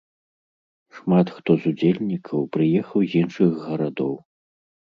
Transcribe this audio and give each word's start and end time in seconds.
Шмат 0.99 1.27
хто 1.35 1.51
з 1.65 1.73
удзельнікаў 1.73 2.39
прыехаў 2.57 2.99
з 3.13 3.23
іншых 3.23 3.49
гарадоў. 3.67 4.13